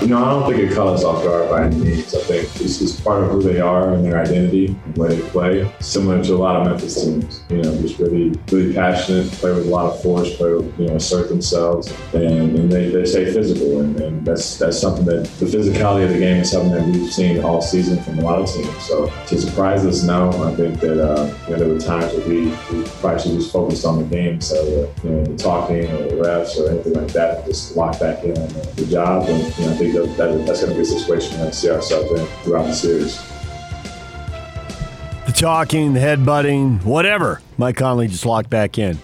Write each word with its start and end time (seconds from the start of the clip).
You 0.00 0.06
know, 0.06 0.24
I 0.24 0.30
don't 0.30 0.48
think 0.48 0.70
it 0.70 0.74
caught 0.74 0.94
us 0.94 1.02
off 1.02 1.24
guard 1.24 1.50
by 1.50 1.64
any 1.64 1.76
means. 1.76 2.14
I 2.14 2.20
think 2.20 2.52
this 2.52 2.80
is 2.80 3.00
part 3.00 3.24
of 3.24 3.30
who 3.30 3.42
they 3.42 3.60
are 3.60 3.92
and 3.94 4.04
their 4.04 4.20
identity 4.20 4.68
and 4.68 4.94
the 4.94 5.00
way 5.00 5.16
they 5.16 5.28
play. 5.28 5.74
Similar 5.80 6.22
to 6.22 6.34
a 6.34 6.36
lot 6.36 6.54
of 6.56 6.66
Memphis 6.68 7.04
teams, 7.04 7.42
you 7.48 7.62
know, 7.62 7.82
just 7.82 7.98
really, 7.98 8.30
really 8.52 8.72
passionate, 8.72 9.30
play 9.32 9.52
with 9.52 9.66
a 9.66 9.70
lot 9.70 9.86
of 9.86 10.00
force, 10.00 10.36
play 10.36 10.52
with, 10.52 10.78
you 10.78 10.86
know, 10.86 10.94
assert 10.94 11.28
themselves, 11.28 11.92
and, 12.14 12.56
and 12.56 12.70
they, 12.70 12.90
they 12.90 13.04
stay 13.04 13.32
physical. 13.32 13.80
And, 13.80 14.00
and 14.00 14.24
that's 14.24 14.58
that's 14.58 14.78
something 14.78 15.04
that 15.06 15.24
the 15.40 15.46
physicality 15.46 16.04
of 16.04 16.10
the 16.10 16.18
game 16.18 16.42
is 16.42 16.50
something 16.52 16.72
that 16.72 16.86
we've 16.86 17.12
seen 17.12 17.42
all 17.42 17.60
season 17.60 18.00
from 18.02 18.20
a 18.20 18.22
lot 18.22 18.40
of 18.40 18.48
teams. 18.48 18.82
So 18.84 19.10
to 19.26 19.38
surprise 19.40 19.84
us, 19.84 20.04
no, 20.04 20.30
I 20.44 20.54
think 20.54 20.78
that 20.80 21.02
uh, 21.02 21.34
you 21.46 21.50
know, 21.50 21.58
there 21.58 21.68
were 21.68 21.80
times 21.80 22.14
that 22.14 22.24
we, 22.26 22.46
we 22.70 22.88
probably 23.00 23.20
should 23.20 23.32
just 23.32 23.52
focused 23.52 23.84
on 23.84 23.98
the 23.98 24.04
game 24.04 24.34
instead 24.34 24.64
of 24.64 25.04
you 25.04 25.10
know, 25.10 25.24
the 25.24 25.36
talking 25.36 25.90
or 25.90 26.08
the 26.08 26.16
refs 26.22 26.56
or 26.56 26.70
anything 26.70 26.92
like 26.92 27.12
that, 27.14 27.44
just 27.46 27.76
lock 27.76 27.98
back 27.98 28.22
in 28.22 28.38
on 28.38 28.48
the 28.48 28.86
job. 28.88 29.28
And 29.28 29.38
you 29.58 29.66
know, 29.66 29.72
I 29.72 29.76
think 29.76 29.87
that, 29.92 30.16
that 30.16 30.46
that's 30.46 30.60
going 30.60 30.72
to 30.72 30.76
be 30.76 30.82
a 30.82 30.84
situation 30.84 31.38
that 31.38 31.54
see 31.54 31.70
ourselves 31.70 32.10
in 32.20 32.26
throughout 32.42 32.64
the 32.64 32.74
series. 32.74 33.16
The 35.26 35.32
talking, 35.32 35.92
the 35.92 36.00
headbutting, 36.00 36.84
whatever. 36.84 37.42
Mike 37.58 37.76
Conley 37.76 38.08
just 38.08 38.24
locked 38.24 38.50
back 38.50 38.78
in. 38.78 38.98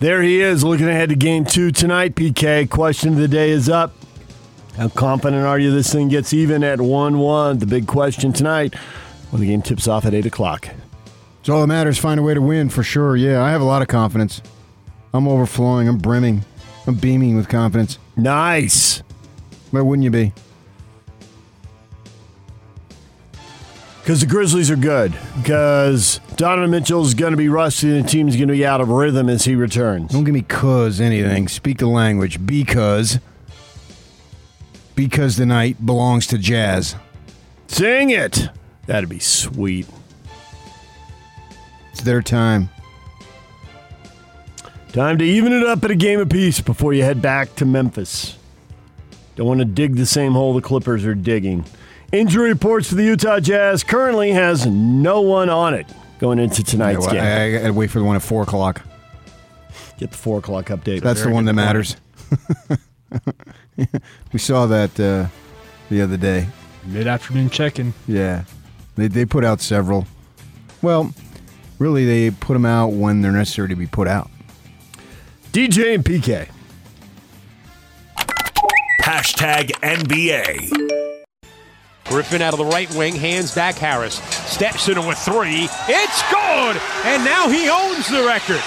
There 0.00 0.22
he 0.22 0.40
is, 0.40 0.62
looking 0.62 0.88
ahead 0.88 1.08
to 1.08 1.16
game 1.16 1.44
two 1.44 1.72
tonight. 1.72 2.14
PK, 2.14 2.70
question 2.70 3.14
of 3.14 3.18
the 3.18 3.26
day 3.26 3.50
is 3.50 3.68
up. 3.68 3.92
How 4.76 4.88
confident 4.88 5.44
are 5.44 5.58
you 5.58 5.72
this 5.72 5.92
thing 5.92 6.08
gets 6.08 6.32
even 6.32 6.62
at 6.62 6.80
1 6.80 7.18
1? 7.18 7.58
The 7.58 7.66
big 7.66 7.88
question 7.88 8.32
tonight 8.32 8.76
when 9.30 9.40
the 9.40 9.48
game 9.48 9.60
tips 9.60 9.88
off 9.88 10.06
at 10.06 10.14
8 10.14 10.26
o'clock. 10.26 10.68
It's 11.40 11.48
all 11.48 11.60
that 11.62 11.66
matters. 11.66 11.98
Find 11.98 12.20
a 12.20 12.22
way 12.22 12.34
to 12.34 12.40
win 12.40 12.68
for 12.68 12.84
sure. 12.84 13.16
Yeah, 13.16 13.42
I 13.42 13.50
have 13.50 13.60
a 13.60 13.64
lot 13.64 13.82
of 13.82 13.88
confidence. 13.88 14.40
I'm 15.12 15.26
overflowing. 15.26 15.88
I'm 15.88 15.98
brimming. 15.98 16.44
I'm 16.86 16.94
beaming 16.94 17.34
with 17.34 17.48
confidence. 17.48 17.98
Nice. 18.16 19.02
Why 19.70 19.80
wouldn't 19.80 20.04
you 20.04 20.10
be? 20.10 20.32
Because 24.08 24.20
the 24.20 24.26
Grizzlies 24.26 24.70
are 24.70 24.76
good. 24.76 25.14
Because 25.36 26.18
Donovan 26.36 26.70
Mitchell's 26.70 27.12
going 27.12 27.32
to 27.32 27.36
be 27.36 27.50
rusty 27.50 27.94
and 27.94 28.06
the 28.06 28.08
team's 28.08 28.36
going 28.36 28.48
to 28.48 28.54
be 28.54 28.64
out 28.64 28.80
of 28.80 28.88
rhythm 28.88 29.28
as 29.28 29.44
he 29.44 29.54
returns. 29.54 30.12
Don't 30.12 30.24
give 30.24 30.32
me 30.32 30.40
cuz 30.40 30.98
anything. 30.98 31.46
Speak 31.46 31.76
the 31.76 31.88
language. 31.88 32.46
Because. 32.46 33.18
Because 34.94 35.36
the 35.36 35.44
night 35.44 35.84
belongs 35.84 36.26
to 36.28 36.38
jazz. 36.38 36.96
Sing 37.66 38.08
it. 38.08 38.48
That'd 38.86 39.10
be 39.10 39.18
sweet. 39.18 39.86
It's 41.92 42.00
their 42.00 42.22
time. 42.22 42.70
Time 44.94 45.18
to 45.18 45.24
even 45.24 45.52
it 45.52 45.64
up 45.64 45.84
at 45.84 45.90
a 45.90 45.94
game 45.94 46.18
apiece 46.18 46.62
before 46.62 46.94
you 46.94 47.02
head 47.02 47.20
back 47.20 47.54
to 47.56 47.66
Memphis. 47.66 48.37
Don't 49.38 49.46
want 49.46 49.60
to 49.60 49.64
dig 49.64 49.94
the 49.94 50.04
same 50.04 50.32
hole 50.32 50.52
the 50.52 50.60
Clippers 50.60 51.06
are 51.06 51.14
digging. 51.14 51.64
Injury 52.10 52.48
reports 52.48 52.88
for 52.88 52.96
the 52.96 53.04
Utah 53.04 53.38
Jazz 53.38 53.84
currently 53.84 54.32
has 54.32 54.66
no 54.66 55.20
one 55.20 55.48
on 55.48 55.74
it 55.74 55.86
going 56.18 56.40
into 56.40 56.64
tonight's 56.64 57.06
I, 57.06 57.12
game. 57.12 57.22
I, 57.22 57.44
I 57.44 57.52
gotta 57.52 57.72
wait 57.72 57.88
for 57.88 58.00
the 58.00 58.04
one 58.04 58.16
at 58.16 58.22
4 58.22 58.42
o'clock. 58.42 58.82
Get 59.96 60.10
the 60.10 60.16
four 60.16 60.38
o'clock 60.38 60.66
update. 60.66 61.02
That's 61.02 61.22
the 61.22 61.30
one 61.30 61.44
that 61.44 61.52
matters. 61.52 61.96
we 64.32 64.40
saw 64.40 64.66
that 64.66 64.98
uh, 64.98 65.28
the 65.88 66.02
other 66.02 66.16
day. 66.16 66.48
Mid 66.84 67.06
afternoon 67.06 67.48
check 67.48 67.78
in. 67.78 67.94
Yeah. 68.08 68.42
They, 68.96 69.06
they 69.06 69.24
put 69.24 69.44
out 69.44 69.60
several. 69.60 70.08
Well, 70.82 71.14
really, 71.78 72.04
they 72.04 72.32
put 72.32 72.54
them 72.54 72.66
out 72.66 72.88
when 72.88 73.22
they're 73.22 73.30
necessary 73.30 73.68
to 73.68 73.76
be 73.76 73.86
put 73.86 74.08
out. 74.08 74.30
DJ 75.52 75.94
and 75.94 76.04
PK. 76.04 76.48
Hashtag 79.08 79.70
NBA. 79.80 80.68
Griffin 82.04 82.42
out 82.42 82.52
of 82.52 82.58
the 82.58 82.66
right 82.66 82.94
wing, 82.94 83.14
hands 83.14 83.54
back 83.54 83.76
Harris. 83.76 84.16
Steps 84.44 84.86
in 84.86 84.98
with 85.06 85.16
three. 85.16 85.66
It's 85.88 86.22
good! 86.30 86.76
And 87.06 87.24
now 87.24 87.48
he 87.48 87.70
owns 87.70 88.06
the 88.06 88.26
record 88.26 88.60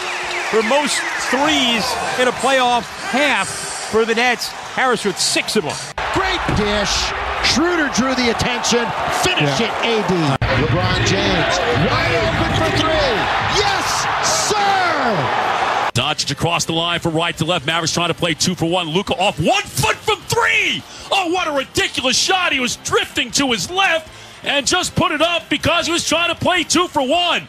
for 0.49 0.63
most 0.63 0.97
threes 1.29 1.85
in 2.17 2.27
a 2.27 2.33
playoff 2.41 2.89
half 3.11 3.47
for 3.91 4.03
the 4.03 4.15
Nets. 4.15 4.47
Harris 4.73 5.05
with 5.05 5.19
six 5.19 5.55
of 5.57 5.63
them. 5.63 5.77
Great 6.15 6.41
dish. 6.57 7.13
Schroeder 7.45 7.93
drew 7.93 8.15
the 8.15 8.31
attention. 8.31 8.89
Finish 9.21 9.61
it, 9.61 9.69
AD. 9.85 10.39
LeBron 10.41 11.05
James 11.05 11.59
wide 11.85 12.15
open 12.17 12.49
for 12.57 12.77
three. 12.81 13.13
Yes, 13.61 14.49
sir. 14.49 15.50
Doncic 15.93 16.31
across 16.31 16.65
the 16.65 16.73
line 16.73 16.99
from 16.99 17.13
right 17.13 17.35
to 17.37 17.45
left. 17.45 17.65
Mavericks 17.65 17.93
trying 17.93 18.07
to 18.07 18.13
play 18.13 18.33
two 18.33 18.55
for 18.55 18.69
one. 18.69 18.87
Luka 18.89 19.13
off 19.13 19.39
one 19.39 19.63
foot 19.63 19.95
from 19.95 20.19
three. 20.21 20.83
Oh, 21.11 21.31
what 21.31 21.47
a 21.47 21.51
ridiculous 21.51 22.17
shot. 22.17 22.53
He 22.53 22.59
was 22.59 22.77
drifting 22.77 23.31
to 23.31 23.51
his 23.51 23.69
left 23.69 24.09
and 24.43 24.65
just 24.65 24.95
put 24.95 25.11
it 25.11 25.21
up 25.21 25.49
because 25.49 25.87
he 25.87 25.91
was 25.91 26.07
trying 26.07 26.29
to 26.29 26.35
play 26.35 26.63
two 26.63 26.87
for 26.87 27.05
one. 27.05 27.47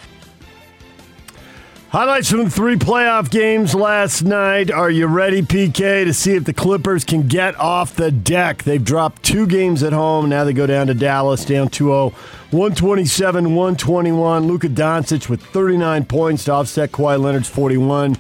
Highlights 1.93 2.31
from 2.31 2.45
the 2.45 2.51
three 2.51 2.77
playoff 2.77 3.31
games 3.31 3.75
last 3.75 4.23
night. 4.23 4.71
Are 4.71 4.91
you 4.91 5.07
ready, 5.07 5.43
PK, 5.43 6.07
to 6.07 6.15
see 6.15 6.33
if 6.33 6.45
the 6.45 6.55
Clippers 6.55 7.05
can 7.05 7.29
get 7.29 7.55
off 7.61 7.95
the 7.95 8.11
deck? 8.11 8.63
They've 8.63 8.83
dropped 8.83 9.23
two 9.23 9.47
games 9.47 9.83
at 9.83 9.93
home. 9.93 10.31
Now 10.31 10.45
they 10.45 10.55
go 10.55 10.67
down 10.67 10.87
to 10.87 10.95
Dallas, 10.95 11.45
down 11.45 11.69
2 11.69 11.85
0, 11.85 12.15
127 12.51 13.55
121. 13.55 14.47
Luka 14.47 14.71
Doncic 14.71 15.29
with 15.29 15.43
39 15.43 16.07
points 16.07 16.45
to 16.45 16.53
offset 16.53 16.93
Kawhi 16.93 17.21
Leonard's 17.21 17.51
41. 17.51 18.17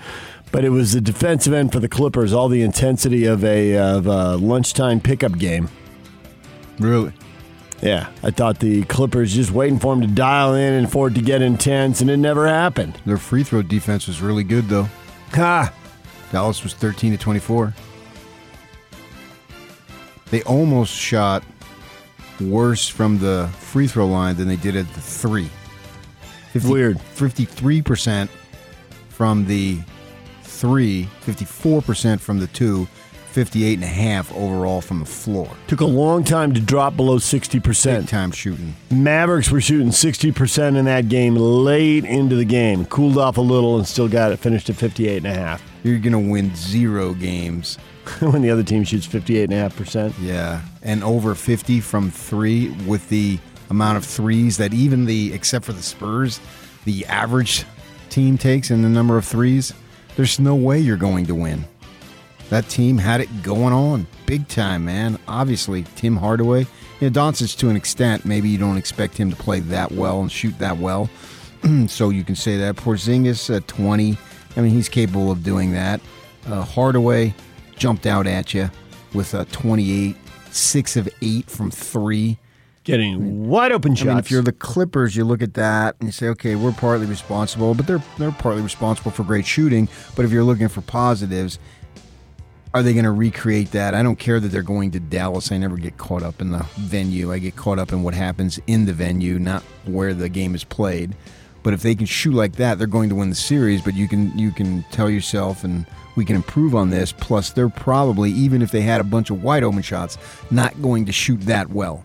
But 0.50 0.66
it 0.66 0.68
was 0.68 0.92
the 0.92 1.00
defensive 1.00 1.54
end 1.54 1.72
for 1.72 1.80
the 1.80 1.88
Clippers, 1.88 2.34
all 2.34 2.50
the 2.50 2.60
intensity 2.60 3.24
of 3.24 3.42
a, 3.42 3.78
of 3.78 4.06
a 4.06 4.36
lunchtime 4.36 5.00
pickup 5.00 5.38
game. 5.38 5.70
Really? 6.78 7.14
Yeah, 7.82 8.09
I 8.22 8.31
thought 8.31 8.60
the 8.60 8.84
Clippers 8.84 9.34
just 9.34 9.50
waiting 9.50 9.81
for 9.81 9.93
him 9.93 10.00
to 10.03 10.06
dial 10.06 10.54
in 10.54 10.72
and 10.75 10.91
for 10.91 11.09
it 11.09 11.15
to 11.15 11.20
get 11.20 11.43
intense, 11.43 12.00
and 12.00 12.09
it 12.09 12.16
never 12.16 12.47
happened. 12.47 13.00
Their 13.04 13.19
free 13.19 13.43
throw 13.43 13.60
defense 13.60 14.06
was 14.06 14.22
really 14.22 14.44
good, 14.44 14.69
though. 14.69 14.88
Ha! 15.32 15.72
Dallas 16.31 16.62
was 16.62 16.75
13 16.75 17.10
to 17.12 17.19
24. 17.19 17.75
They 20.31 20.43
almost 20.44 20.94
shot 20.94 21.43
worse 22.41 22.88
from 22.88 23.19
the 23.19 23.50
free 23.59 23.88
throw 23.88 24.06
line 24.06 24.37
than 24.37 24.47
they 24.47 24.56
did 24.56 24.76
at 24.76 24.88
the 24.94 25.00
three. 25.00 25.50
50, 26.53 26.70
Weird. 26.70 26.99
53% 27.16 28.28
from 29.09 29.47
the 29.47 29.81
three, 30.43 31.09
54% 31.26 32.20
from 32.20 32.38
the 32.38 32.47
two, 32.47 32.87
58 33.32 33.75
and 33.75 33.84
a 33.84 33.87
half 33.87 34.32
overall 34.34 34.81
from 34.81 35.00
the 35.00 35.06
floor. 35.06 35.48
Took 35.66 35.81
a 35.81 35.87
long 35.87 36.22
time 36.22 36.54
to 36.54 36.60
drop 36.60 36.97
below 36.97 37.19
60%. 37.19 38.00
Big 38.00 38.09
time 38.09 38.31
shooting. 38.31 38.75
Mavericks 38.91 39.50
were 39.50 39.60
shooting 39.60 39.88
60% 39.88 40.76
in 40.76 40.84
that 40.84 41.09
game 41.09 41.34
late 41.34 42.04
into 42.04 42.37
the 42.37 42.44
game. 42.44 42.84
Cooled 42.87 43.19
off 43.19 43.38
a 43.38 43.41
little 43.41 43.76
and 43.78 43.87
still 43.88 44.09
got 44.09 44.32
it 44.32 44.38
finished 44.38 44.70
at 44.70 44.76
58 44.76 45.19
and 45.19 45.26
a 45.26 45.34
half. 45.34 45.62
You're 45.82 45.98
going 45.98 46.12
to 46.12 46.31
win 46.31 46.54
zero 46.54 47.15
games. 47.15 47.78
when 48.20 48.43
the 48.43 48.50
other 48.50 48.62
team 48.62 48.84
shoots 48.84 49.06
58.5%. 49.06 50.14
Yeah, 50.20 50.62
and 50.82 51.04
over 51.04 51.34
50 51.34 51.81
from 51.81 52.10
three 52.10 52.70
with 52.87 53.09
the 53.09 53.38
amount 53.70 53.97
of 53.97 54.04
threes 54.04 54.56
that 54.56 54.75
even 54.75 55.04
the, 55.04 55.32
except 55.32 55.64
for 55.64 55.72
the 55.72 55.82
Spurs, 55.82 56.41
the 56.84 57.06
average 57.06 57.64
team 58.11 58.37
takes 58.37 58.70
in 58.70 58.82
the 58.82 58.88
number 58.88 59.17
of 59.17 59.25
threes. 59.25 59.73
There's 60.17 60.38
no 60.38 60.55
way 60.55 60.78
you're 60.78 60.96
going 60.96 61.26
to 61.26 61.35
win. 61.35 61.64
That 62.50 62.68
team 62.68 62.98
had 62.98 63.20
it 63.20 63.42
going 63.42 63.72
on 63.72 64.06
big 64.32 64.48
time, 64.48 64.86
man. 64.86 65.18
Obviously, 65.28 65.84
Tim 65.94 66.16
Hardaway, 66.16 66.66
you 67.00 67.10
know, 67.10 67.20
Doncic 67.20 67.54
to 67.58 67.68
an 67.68 67.76
extent. 67.76 68.24
Maybe 68.24 68.48
you 68.48 68.56
don't 68.56 68.78
expect 68.78 69.18
him 69.18 69.28
to 69.28 69.36
play 69.36 69.60
that 69.60 69.92
well 69.92 70.22
and 70.22 70.32
shoot 70.32 70.58
that 70.58 70.78
well, 70.78 71.10
so 71.86 72.08
you 72.08 72.24
can 72.24 72.34
say 72.34 72.56
that. 72.56 72.76
Porzingis 72.76 73.54
at 73.54 73.68
20, 73.68 74.16
I 74.56 74.60
mean, 74.62 74.70
he's 74.70 74.88
capable 74.88 75.30
of 75.30 75.42
doing 75.42 75.72
that. 75.72 76.00
Uh, 76.46 76.62
Hardaway 76.62 77.34
jumped 77.76 78.06
out 78.06 78.26
at 78.26 78.54
you 78.54 78.70
with 79.12 79.34
a 79.34 79.44
28, 79.46 80.16
six 80.50 80.96
of 80.96 81.10
eight 81.20 81.50
from 81.50 81.70
three. 81.70 82.38
Getting 82.84 83.48
wide 83.48 83.70
open 83.70 83.92
I 83.92 83.96
shots. 83.96 84.06
mean, 84.06 84.18
if 84.18 84.30
you're 84.30 84.40
the 84.40 84.50
Clippers, 84.50 85.14
you 85.14 85.24
look 85.24 85.42
at 85.42 85.52
that 85.54 85.96
and 86.00 86.08
you 86.08 86.12
say, 86.12 86.28
okay, 86.28 86.54
we're 86.54 86.72
partly 86.72 87.04
responsible, 87.04 87.74
but 87.74 87.86
they're 87.86 88.02
they're 88.16 88.32
partly 88.32 88.62
responsible 88.62 89.10
for 89.10 89.24
great 89.24 89.44
shooting. 89.46 89.90
But 90.16 90.24
if 90.24 90.32
you're 90.32 90.42
looking 90.42 90.68
for 90.68 90.80
positives, 90.80 91.58
are 92.74 92.82
they 92.82 92.92
going 92.92 93.04
to 93.04 93.12
recreate 93.12 93.72
that? 93.72 93.94
I 93.94 94.02
don't 94.02 94.19
care 94.19 94.40
that 94.40 94.48
they're 94.48 94.62
going 94.62 94.92
to 94.92 95.00
Dallas. 95.00 95.52
I 95.52 95.58
never 95.58 95.76
get 95.76 95.98
caught 95.98 96.22
up 96.22 96.40
in 96.40 96.52
the 96.52 96.66
venue. 96.76 97.30
I 97.30 97.38
get 97.38 97.54
caught 97.54 97.78
up 97.78 97.92
in 97.92 98.02
what 98.02 98.14
happens 98.14 98.58
in 98.66 98.86
the 98.86 98.92
venue, 98.92 99.38
not 99.38 99.62
where 99.84 100.14
the 100.14 100.28
game 100.28 100.54
is 100.54 100.64
played. 100.64 101.14
But 101.62 101.74
if 101.74 101.82
they 101.82 101.94
can 101.94 102.06
shoot 102.06 102.34
like 102.34 102.56
that, 102.56 102.78
they're 102.78 102.86
going 102.86 103.10
to 103.10 103.14
win 103.14 103.28
the 103.28 103.36
series. 103.36 103.82
But 103.82 103.94
you 103.94 104.08
can 104.08 104.36
you 104.38 104.50
can 104.50 104.84
tell 104.90 105.08
yourself, 105.08 105.64
and 105.64 105.86
we 106.16 106.24
can 106.24 106.34
improve 106.34 106.74
on 106.74 106.90
this. 106.90 107.12
Plus, 107.12 107.50
they're 107.50 107.69
probably 107.69 108.30
even 108.32 108.62
if 108.62 108.70
they 108.70 108.80
had 108.80 109.00
a 109.00 109.04
bunch 109.04 109.30
of 109.30 109.42
wide 109.42 109.62
open 109.62 109.82
shots, 109.82 110.18
not 110.50 110.80
going 110.82 111.04
to 111.06 111.12
shoot 111.12 111.40
that 111.42 111.70
well. 111.70 112.04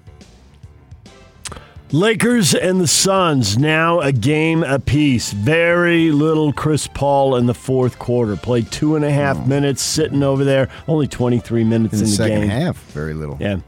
Lakers 1.94 2.54
and 2.54 2.82
the 2.82 2.88
Suns 2.88 3.58
now 3.58 4.02
a 4.02 4.12
game 4.12 4.62
apiece. 4.64 5.32
Very 5.32 6.12
little 6.12 6.52
Chris 6.52 6.86
Paul 6.88 7.38
in 7.38 7.46
the 7.46 7.54
fourth 7.54 7.98
quarter. 7.98 8.36
Played 8.36 8.70
two 8.72 8.98
and 8.98 9.06
a 9.06 9.12
half 9.12 9.48
minutes 9.48 9.82
sitting 9.82 10.22
over 10.22 10.44
there. 10.44 10.68
Only 10.88 11.08
23 11.08 11.64
minutes 11.64 11.94
In 11.94 12.00
in, 12.00 12.06
the, 12.06 12.10
the 12.12 12.16
second 12.16 12.42
game. 12.42 12.50
half, 12.50 12.78
very 12.92 13.14
little. 13.14 13.38
Yeah. 13.40 13.60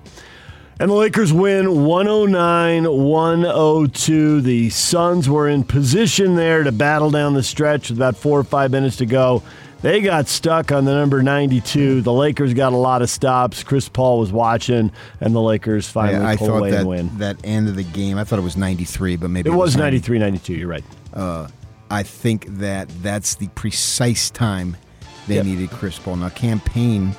And 0.81 0.89
the 0.91 0.95
Lakers 0.95 1.31
win 1.31 1.85
109 1.85 2.91
102. 2.91 4.41
The 4.41 4.69
Suns 4.69 5.29
were 5.29 5.47
in 5.47 5.63
position 5.63 6.35
there 6.35 6.63
to 6.63 6.71
battle 6.73 7.11
down 7.11 7.33
the 7.35 7.43
stretch 7.43 7.89
with 7.89 7.97
about 7.97 8.17
four 8.17 8.37
or 8.39 8.43
five 8.43 8.71
minutes 8.71 8.97
to 8.97 9.05
go. 9.05 9.43
They 9.81 10.01
got 10.01 10.27
stuck 10.27 10.73
on 10.73 10.83
the 10.83 10.93
number 10.93 11.23
92. 11.23 12.01
The 12.01 12.11
Lakers 12.11 12.53
got 12.53 12.73
a 12.73 12.77
lot 12.77 13.01
of 13.01 13.09
stops. 13.09 13.63
Chris 13.63 13.87
Paul 13.87 14.19
was 14.19 14.29
watching, 14.31 14.91
and 15.21 15.33
the 15.33 15.41
Lakers 15.41 15.87
finally 15.87 16.25
I, 16.25 16.33
I 16.33 16.35
pull 16.35 16.49
away 16.57 16.71
that 16.71 16.81
and 16.81 16.89
win. 16.89 17.17
that 17.19 17.37
end 17.45 17.69
of 17.69 17.75
the 17.77 17.83
game. 17.83 18.17
I 18.17 18.25
thought 18.25 18.39
it 18.39 18.43
was 18.43 18.57
93, 18.57 19.15
but 19.15 19.29
maybe 19.29 19.49
It 19.49 19.53
was 19.53 19.77
90. 19.77 19.97
93 19.97 20.19
92. 20.19 20.53
You're 20.53 20.67
right. 20.67 20.83
Uh, 21.13 21.47
I 21.89 22.03
think 22.03 22.45
that 22.57 22.89
that's 23.01 23.35
the 23.35 23.47
precise 23.49 24.29
time 24.29 24.75
they 25.27 25.35
Yep. 25.35 25.45
needed 25.45 25.71
Chris 25.71 25.97
Paul. 25.97 26.17
Now, 26.17 26.29
Cam 26.29 26.59
Payne 26.59 27.15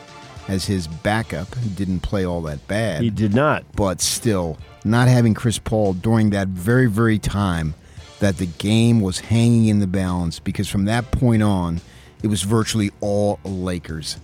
as 0.46 0.66
his 0.66 0.86
backup 0.86 1.48
didn't 1.76 2.00
play 2.00 2.26
all 2.26 2.42
that 2.42 2.66
bad. 2.68 3.02
He 3.02 3.08
did 3.10 3.34
not. 3.34 3.64
but 3.74 4.00
still, 4.02 4.58
not 4.84 5.08
having 5.08 5.32
Chris 5.32 5.58
Paul 5.58 5.94
during 5.94 6.30
that 6.30 6.48
very, 6.48 6.86
very 6.86 7.18
time 7.18 7.74
that 8.18 8.36
the 8.36 8.46
game 8.46 9.00
was 9.00 9.18
hanging 9.20 9.66
in 9.66 9.78
the 9.78 9.86
balance 9.86 10.38
because 10.40 10.68
from 10.68 10.84
that 10.84 11.10
point 11.10 11.42
on, 11.42 11.80
it 12.22 12.28
was 12.28 12.42
virtually 12.42 12.90
all 13.00 13.38
Lakers. 13.44 14.18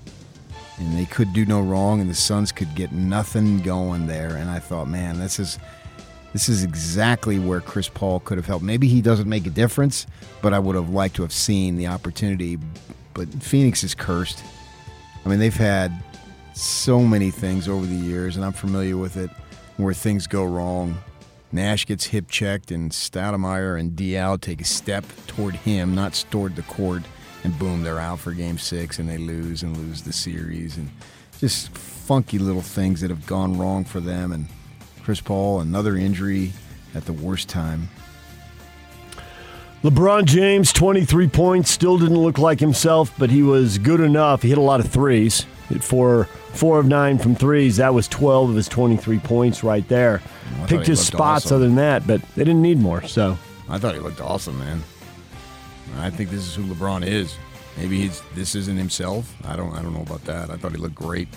And 0.78 0.96
they 0.96 1.06
could 1.06 1.32
do 1.32 1.46
no 1.46 1.60
wrong, 1.62 2.00
and 2.00 2.10
the 2.10 2.14
Suns 2.14 2.52
could 2.52 2.74
get 2.74 2.92
nothing 2.92 3.62
going 3.62 4.06
there. 4.06 4.36
And 4.36 4.50
I 4.50 4.58
thought, 4.58 4.88
man, 4.88 5.18
this 5.18 5.38
is 5.38 5.58
this 6.32 6.50
is 6.50 6.62
exactly 6.62 7.38
where 7.38 7.62
Chris 7.62 7.88
Paul 7.88 8.20
could 8.20 8.36
have 8.36 8.44
helped. 8.44 8.62
Maybe 8.62 8.88
he 8.88 9.00
doesn't 9.00 9.26
make 9.26 9.46
a 9.46 9.50
difference, 9.50 10.06
but 10.42 10.52
I 10.52 10.58
would 10.58 10.76
have 10.76 10.90
liked 10.90 11.16
to 11.16 11.22
have 11.22 11.32
seen 11.32 11.76
the 11.76 11.86
opportunity. 11.86 12.58
But 13.14 13.30
Phoenix 13.42 13.82
is 13.82 13.94
cursed. 13.94 14.44
I 15.24 15.30
mean, 15.30 15.38
they've 15.38 15.56
had 15.56 15.92
so 16.52 17.00
many 17.00 17.30
things 17.30 17.68
over 17.68 17.86
the 17.86 17.94
years, 17.94 18.36
and 18.36 18.44
I'm 18.44 18.52
familiar 18.52 18.98
with 18.98 19.16
it, 19.16 19.30
where 19.78 19.94
things 19.94 20.26
go 20.26 20.44
wrong. 20.44 20.98
Nash 21.52 21.86
gets 21.86 22.04
hip 22.04 22.30
checked, 22.30 22.70
and 22.70 22.90
Stoudemire 22.90 23.80
and 23.80 23.92
Diaw 23.92 24.38
take 24.38 24.60
a 24.60 24.64
step 24.64 25.06
toward 25.26 25.54
him, 25.54 25.94
not 25.94 26.22
toward 26.30 26.54
the 26.54 26.62
court, 26.62 27.02
and 27.44 27.58
boom, 27.58 27.82
they're 27.82 27.98
out 27.98 28.18
for 28.18 28.32
game 28.32 28.58
six, 28.58 28.98
and 28.98 29.08
they 29.08 29.18
lose 29.18 29.62
and 29.62 29.76
lose 29.76 30.02
the 30.02 30.12
series. 30.12 30.76
And 30.76 30.90
just 31.38 31.68
funky 31.70 32.38
little 32.38 32.62
things 32.62 33.00
that 33.00 33.10
have 33.10 33.26
gone 33.26 33.58
wrong 33.58 33.84
for 33.84 34.00
them. 34.00 34.32
And 34.32 34.46
Chris 35.02 35.20
Paul, 35.20 35.60
another 35.60 35.96
injury 35.96 36.52
at 36.94 37.04
the 37.04 37.12
worst 37.12 37.48
time. 37.48 37.88
LeBron 39.82 40.24
James, 40.24 40.72
23 40.72 41.28
points, 41.28 41.70
still 41.70 41.98
didn't 41.98 42.18
look 42.18 42.38
like 42.38 42.58
himself, 42.58 43.12
but 43.18 43.30
he 43.30 43.42
was 43.42 43.78
good 43.78 44.00
enough. 44.00 44.42
He 44.42 44.48
hit 44.48 44.58
a 44.58 44.62
lot 44.62 44.80
of 44.80 44.88
threes. 44.90 45.46
Hit 45.68 45.84
four, 45.84 46.24
four 46.54 46.78
of 46.78 46.86
nine 46.86 47.18
from 47.18 47.34
threes. 47.34 47.76
That 47.76 47.92
was 47.94 48.08
12 48.08 48.50
of 48.50 48.56
his 48.56 48.68
23 48.68 49.18
points 49.18 49.62
right 49.62 49.86
there. 49.88 50.22
Picked 50.66 50.86
his 50.86 51.04
spots 51.04 51.46
awesome. 51.46 51.56
other 51.56 51.66
than 51.66 51.76
that, 51.76 52.06
but 52.06 52.22
they 52.34 52.44
didn't 52.44 52.62
need 52.62 52.78
more. 52.78 53.02
So 53.02 53.38
I 53.68 53.78
thought 53.78 53.94
he 53.94 54.00
looked 54.00 54.20
awesome, 54.20 54.58
man. 54.58 54.82
I 55.98 56.10
think 56.10 56.30
this 56.30 56.46
is 56.46 56.54
who 56.54 56.62
LeBron 56.64 57.06
is. 57.06 57.36
Maybe 57.76 58.00
he's 58.00 58.22
this 58.34 58.54
isn't 58.54 58.76
himself. 58.76 59.34
I 59.44 59.56
don't 59.56 59.72
I 59.74 59.82
don't 59.82 59.94
know 59.94 60.02
about 60.02 60.24
that. 60.24 60.50
I 60.50 60.56
thought 60.56 60.72
he 60.72 60.78
looked 60.78 60.94
great. 60.94 61.28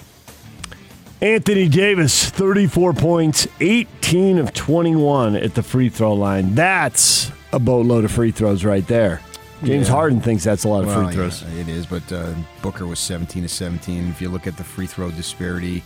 Anthony 1.22 1.68
Davis, 1.68 2.30
34 2.30 2.94
points, 2.94 3.46
18 3.60 4.38
of 4.38 4.54
21 4.54 5.36
at 5.36 5.54
the 5.54 5.62
free 5.64 5.90
throw 5.90 6.14
line. 6.14 6.56
That's 6.56 7.30
a 7.52 7.60
boatload 7.60 8.06
of 8.06 8.12
free 8.12 8.32
throws 8.32 8.64
right 8.64 8.88
there. 8.88 9.20
James 9.64 9.90
Yeah. 9.90 9.96
Harden 9.96 10.22
thinks 10.22 10.46
that's 10.46 10.64
a 10.64 10.70
lot 10.70 10.82
of 10.84 10.88
Well, 10.88 11.04
free 11.08 11.14
throws. 11.16 11.44
yeah, 11.44 11.62
it 11.62 11.68
is, 11.68 11.86
but 11.86 12.10
uh, 12.14 12.34
Booker 12.62 12.88
was 12.88 13.00
17 13.00 13.44
to 13.44 13.50
17. 13.50 14.08
If 14.08 14.22
you 14.22 14.30
look 14.30 14.48
at 14.48 14.56
the 14.56 14.64
free 14.64 14.86
throw 14.88 15.12
disparity, 15.12 15.84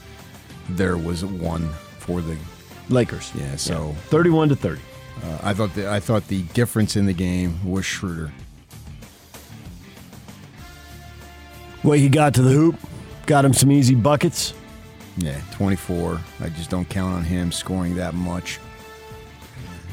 there 0.70 0.98
was 0.98 1.26
one 1.26 1.68
for 1.98 2.22
the 2.22 2.38
Lakers. 2.90 3.32
yeah. 3.34 3.56
So 3.56 3.96
31 4.10 4.50
to 4.50 4.56
30. 4.56 4.80
uh, 5.24 5.38
I 5.42 5.54
thought 5.56 5.74
the, 5.74 5.90
I 5.92 6.00
thought 6.00 6.28
the 6.28 6.44
difference 6.54 6.96
in 6.96 7.08
the 7.08 7.14
game 7.14 7.60
was 7.68 7.86
Schroeder. 7.86 8.32
Way 11.84 12.00
he 12.00 12.10
got 12.10 12.34
to 12.36 12.42
the 12.42 12.52
hoop, 12.52 12.76
got 13.26 13.44
him 13.46 13.54
some 13.54 13.72
easy 13.72 13.96
buckets. 13.96 14.54
Yeah, 15.18 15.40
24. 15.52 16.20
I 16.42 16.50
just 16.50 16.70
don't 16.70 16.88
count 16.90 17.14
on 17.14 17.24
him 17.24 17.52
scoring 17.52 17.96
that 17.96 18.14
much. 18.14 18.60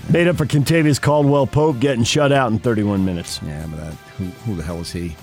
Made 0.09 0.27
up 0.29 0.37
for 0.37 0.47
Kentavious 0.47 1.01
Caldwell 1.01 1.47
Pope 1.47 1.79
getting 1.79 2.05
shut 2.05 2.33
out 2.33 2.51
in 2.51 2.59
31 2.59 3.05
minutes. 3.05 3.41
Yeah, 3.45 3.67
but 3.67 3.77
that, 3.77 3.93
who, 4.17 4.25
who 4.25 4.57
the 4.57 4.63
hell 4.63 4.81
is 4.81 4.91
he? 4.91 5.15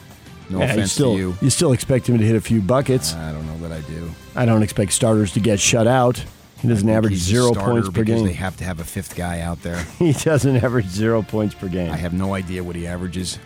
No 0.50 0.60
Yeah, 0.60 0.66
you 0.66 0.72
offense 0.72 0.92
still, 0.94 1.14
to 1.14 1.18
you. 1.18 1.36
you 1.42 1.50
still 1.50 1.74
expect 1.74 2.08
him 2.08 2.18
to 2.18 2.24
hit 2.26 2.36
a 2.36 2.42
few 2.42 2.62
buckets. 2.62 3.14
I 3.16 3.32
don't 3.34 3.46
know 3.48 3.68
that 3.68 3.72
I 3.72 3.82
do. 3.82 4.10
I 4.36 4.46
don't 4.46 4.64
expect 4.64 4.94
starters 4.94 5.34
to 5.34 5.40
get 5.40 5.60
shut 5.60 5.88
out. 5.88 6.24
He 6.62 6.68
doesn't 6.68 6.90
average 6.90 7.16
zero 7.16 7.54
points 7.54 7.88
per 7.90 8.04
because 8.04 8.22
game. 8.22 8.26
They 8.26 8.34
have 8.34 8.58
to 8.58 8.64
have 8.64 8.80
a 8.80 8.84
fifth 8.84 9.16
guy 9.16 9.42
out 9.42 9.62
there. 9.62 9.84
He 10.00 10.14
doesn't 10.14 10.58
average 10.64 10.88
zero 10.88 11.22
points 11.22 11.54
per 11.54 11.68
game. 11.68 11.92
I 11.92 11.98
have 11.98 12.14
no 12.14 12.34
idea 12.34 12.64
what 12.64 12.76
he 12.76 12.88
averages. 12.88 13.40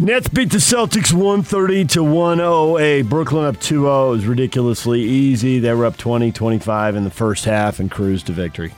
Nets 0.00 0.26
beat 0.26 0.50
the 0.50 0.58
Celtics 0.58 1.12
130 1.12 1.84
to 1.84 2.02
108. 2.02 3.02
Brooklyn 3.02 3.44
up 3.44 3.56
2-0. 3.56 4.08
It 4.08 4.10
was 4.10 4.26
ridiculously 4.26 5.00
easy. 5.00 5.60
They 5.60 5.72
were 5.72 5.86
up 5.86 5.96
20-25 5.96 6.96
in 6.96 7.04
the 7.04 7.10
first 7.10 7.44
half 7.44 7.78
and 7.78 7.88
cruised 7.88 8.26
to 8.26 8.32
victory. 8.32 8.74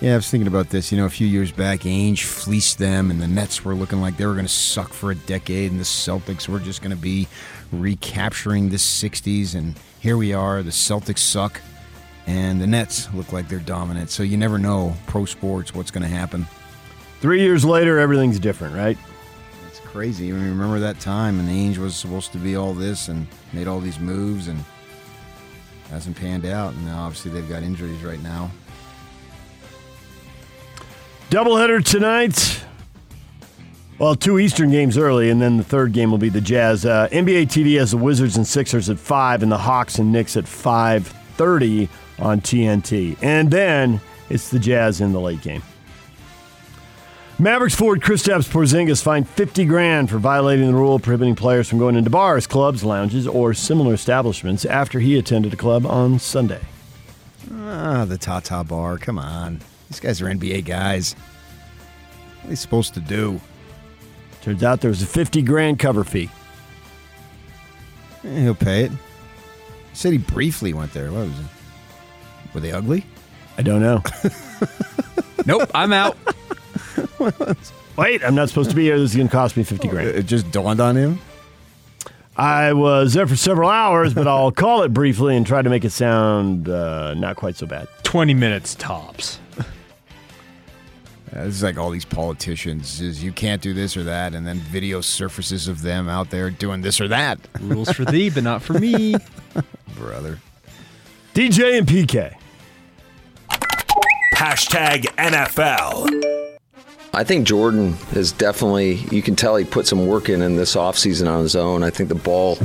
Yeah, 0.00 0.12
I 0.12 0.16
was 0.16 0.30
thinking 0.30 0.46
about 0.46 0.70
this. 0.70 0.92
You 0.92 0.98
know, 0.98 1.04
a 1.04 1.10
few 1.10 1.26
years 1.26 1.50
back, 1.50 1.80
Ainge 1.80 2.22
fleeced 2.22 2.78
them, 2.78 3.10
and 3.10 3.20
the 3.20 3.26
Nets 3.26 3.64
were 3.64 3.74
looking 3.74 4.00
like 4.00 4.16
they 4.16 4.24
were 4.24 4.34
going 4.34 4.46
to 4.46 4.52
suck 4.52 4.92
for 4.92 5.10
a 5.10 5.16
decade, 5.16 5.72
and 5.72 5.80
the 5.80 5.84
Celtics 5.84 6.48
were 6.48 6.60
just 6.60 6.80
going 6.80 6.94
to 6.94 7.02
be 7.02 7.26
recapturing 7.72 8.68
the 8.68 8.76
60s. 8.76 9.56
And 9.56 9.74
here 9.98 10.16
we 10.16 10.32
are. 10.32 10.62
The 10.62 10.70
Celtics 10.70 11.18
suck, 11.18 11.60
and 12.28 12.60
the 12.60 12.68
Nets 12.68 13.12
look 13.14 13.32
like 13.32 13.48
they're 13.48 13.58
dominant. 13.58 14.10
So 14.10 14.22
you 14.22 14.36
never 14.36 14.58
know, 14.58 14.94
pro 15.08 15.24
sports, 15.24 15.74
what's 15.74 15.90
going 15.90 16.04
to 16.04 16.08
happen. 16.08 16.46
Three 17.20 17.42
years 17.42 17.64
later, 17.64 17.98
everything's 17.98 18.38
different, 18.38 18.76
right? 18.76 18.96
Crazy. 19.92 20.30
I 20.30 20.32
mean, 20.32 20.48
remember 20.48 20.80
that 20.80 21.00
time, 21.00 21.38
and 21.38 21.46
Ainge 21.50 21.76
was 21.76 21.94
supposed 21.94 22.32
to 22.32 22.38
be 22.38 22.56
all 22.56 22.72
this 22.72 23.08
and 23.08 23.26
made 23.52 23.68
all 23.68 23.78
these 23.78 24.00
moves, 24.00 24.48
and 24.48 24.58
hasn't 25.90 26.16
panned 26.16 26.46
out. 26.46 26.72
And 26.72 26.86
now, 26.86 27.04
obviously, 27.04 27.30
they've 27.30 27.46
got 27.46 27.62
injuries 27.62 28.02
right 28.02 28.22
now. 28.22 28.50
Doubleheader 31.28 31.84
tonight. 31.84 32.64
Well, 33.98 34.14
two 34.14 34.38
Eastern 34.38 34.70
games 34.70 34.96
early, 34.96 35.28
and 35.28 35.42
then 35.42 35.58
the 35.58 35.64
third 35.64 35.92
game 35.92 36.10
will 36.10 36.16
be 36.16 36.30
the 36.30 36.40
Jazz. 36.40 36.86
Uh, 36.86 37.08
NBA 37.12 37.48
TV 37.48 37.78
has 37.78 37.90
the 37.90 37.98
Wizards 37.98 38.38
and 38.38 38.46
Sixers 38.46 38.88
at 38.88 38.98
five, 38.98 39.42
and 39.42 39.52
the 39.52 39.58
Hawks 39.58 39.98
and 39.98 40.10
Knicks 40.10 40.38
at 40.38 40.48
five 40.48 41.06
thirty 41.36 41.90
on 42.18 42.40
TNT. 42.40 43.18
And 43.22 43.50
then 43.50 44.00
it's 44.30 44.48
the 44.48 44.58
Jazz 44.58 45.02
in 45.02 45.12
the 45.12 45.20
late 45.20 45.42
game. 45.42 45.62
Mavericks 47.42 47.74
forward 47.74 48.02
Kristaps 48.02 48.48
Porzingis 48.48 49.02
fined 49.02 49.28
50 49.28 49.64
grand 49.64 50.08
for 50.08 50.18
violating 50.18 50.68
the 50.68 50.74
rule 50.74 51.00
prohibiting 51.00 51.34
players 51.34 51.68
from 51.68 51.80
going 51.80 51.96
into 51.96 52.08
bars, 52.08 52.46
clubs, 52.46 52.84
lounges, 52.84 53.26
or 53.26 53.52
similar 53.52 53.94
establishments 53.94 54.64
after 54.64 55.00
he 55.00 55.18
attended 55.18 55.52
a 55.52 55.56
club 55.56 55.84
on 55.84 56.20
Sunday. 56.20 56.60
Ah, 57.52 58.04
the 58.04 58.16
Tata 58.16 58.62
Bar. 58.62 58.96
Come 58.98 59.18
on. 59.18 59.60
These 59.90 59.98
guys 59.98 60.22
are 60.22 60.26
NBA 60.26 60.64
guys. 60.66 61.14
What 61.14 62.44
are 62.44 62.48
they 62.50 62.54
supposed 62.54 62.94
to 62.94 63.00
do? 63.00 63.40
Turns 64.42 64.62
out 64.62 64.80
there 64.80 64.90
was 64.90 65.02
a 65.02 65.06
50 65.06 65.42
grand 65.42 65.80
cover 65.80 66.04
fee. 66.04 66.30
Eh, 68.22 68.42
he'll 68.42 68.54
pay 68.54 68.84
it. 68.84 68.92
He 68.92 68.96
said 69.94 70.12
he 70.12 70.18
briefly 70.18 70.74
went 70.74 70.92
there. 70.92 71.10
What 71.10 71.26
was 71.26 71.40
it? 71.40 71.46
Were 72.54 72.60
they 72.60 72.70
ugly? 72.70 73.04
I 73.58 73.62
don't 73.62 73.82
know. 73.82 74.00
Nope, 75.46 75.70
I'm 75.74 75.92
out. 75.92 76.16
Wait, 77.96 78.24
I'm 78.24 78.34
not 78.34 78.48
supposed 78.48 78.70
to 78.70 78.76
be 78.76 78.84
here. 78.84 78.98
This 78.98 79.10
is 79.10 79.16
going 79.16 79.28
to 79.28 79.32
cost 79.32 79.56
me 79.56 79.62
50 79.62 79.88
grand. 79.88 80.08
It 80.08 80.26
just 80.26 80.50
dawned 80.50 80.80
on 80.80 80.96
him. 80.96 81.20
I 82.36 82.72
was 82.72 83.12
there 83.12 83.26
for 83.26 83.36
several 83.36 83.68
hours, 83.68 84.14
but 84.14 84.26
I'll 84.26 84.52
call 84.52 84.82
it 84.82 84.94
briefly 84.94 85.36
and 85.36 85.46
try 85.46 85.60
to 85.60 85.68
make 85.68 85.84
it 85.84 85.90
sound 85.90 86.68
uh, 86.68 87.12
not 87.14 87.36
quite 87.36 87.56
so 87.56 87.66
bad. 87.66 87.88
20 88.04 88.32
minutes 88.32 88.74
tops. 88.74 89.38
Uh, 91.34 91.44
this 91.44 91.54
is 91.56 91.62
like 91.62 91.78
all 91.78 91.90
these 91.90 92.04
politicians. 92.04 93.00
Is 93.00 93.22
you 93.22 93.32
can't 93.32 93.62
do 93.62 93.72
this 93.72 93.96
or 93.96 94.02
that, 94.04 94.34
and 94.34 94.46
then 94.46 94.58
video 94.58 95.00
surfaces 95.00 95.66
of 95.66 95.82
them 95.82 96.08
out 96.08 96.30
there 96.30 96.50
doing 96.50 96.82
this 96.82 97.00
or 97.00 97.08
that. 97.08 97.38
Rules 97.60 97.90
for 97.90 98.04
thee, 98.04 98.28
but 98.28 98.44
not 98.44 98.62
for 98.62 98.74
me. 98.74 99.14
Brother. 99.96 100.38
DJ 101.34 101.78
and 101.78 101.86
PK. 101.86 102.34
Hashtag 104.34 105.04
NFL. 105.16 106.31
I 107.14 107.24
think 107.24 107.46
Jordan 107.46 107.98
is 108.12 108.32
definitely, 108.32 108.94
you 109.10 109.20
can 109.20 109.36
tell 109.36 109.56
he 109.56 109.66
put 109.66 109.86
some 109.86 110.06
work 110.06 110.30
in 110.30 110.40
in 110.40 110.56
this 110.56 110.76
offseason 110.76 111.30
on 111.30 111.42
his 111.42 111.54
own. 111.54 111.82
I 111.82 111.90
think 111.90 112.08
the 112.08 112.14
ball 112.14 112.56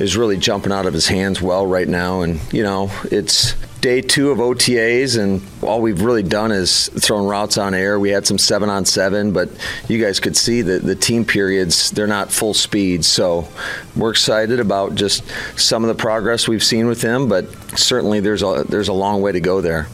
is 0.00 0.16
really 0.16 0.36
jumping 0.36 0.72
out 0.72 0.86
of 0.86 0.92
his 0.92 1.06
hands 1.06 1.40
well 1.40 1.64
right 1.64 1.86
now. 1.86 2.22
And, 2.22 2.40
you 2.52 2.64
know, 2.64 2.90
it's 3.12 3.54
day 3.80 4.00
two 4.00 4.32
of 4.32 4.38
OTAs, 4.38 5.16
and 5.22 5.40
all 5.62 5.80
we've 5.80 6.02
really 6.02 6.24
done 6.24 6.50
is 6.50 6.88
thrown 6.88 7.28
routes 7.28 7.58
on 7.58 7.74
air. 7.74 8.00
We 8.00 8.10
had 8.10 8.26
some 8.26 8.38
seven 8.38 8.68
on 8.68 8.84
seven, 8.84 9.32
but 9.32 9.50
you 9.86 10.02
guys 10.02 10.18
could 10.18 10.36
see 10.36 10.62
that 10.62 10.82
the 10.82 10.96
team 10.96 11.24
periods, 11.24 11.92
they're 11.92 12.08
not 12.08 12.32
full 12.32 12.54
speed. 12.54 13.04
So 13.04 13.46
we're 13.94 14.10
excited 14.10 14.58
about 14.58 14.96
just 14.96 15.22
some 15.56 15.84
of 15.84 15.88
the 15.88 16.02
progress 16.02 16.48
we've 16.48 16.64
seen 16.64 16.88
with 16.88 17.02
him, 17.02 17.28
but 17.28 17.48
certainly 17.78 18.18
there's 18.18 18.42
a, 18.42 18.64
there's 18.68 18.88
a 18.88 18.92
long 18.92 19.22
way 19.22 19.30
to 19.30 19.40
go 19.40 19.60
there. 19.60 19.86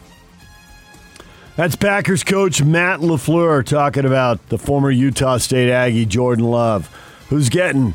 That's 1.57 1.77
Packers 1.77 2.25
coach 2.25 2.63
Matt 2.63 3.01
LaFleur 3.01 3.65
talking 3.65 4.07
about 4.07 4.49
the 4.49 4.57
former 4.59 4.91
Utah 4.91 5.37
State 5.37 5.71
Aggie 5.71 6.07
Jordan 6.07 6.47
Love, 6.47 6.89
who's 7.29 7.51
getting 7.51 7.93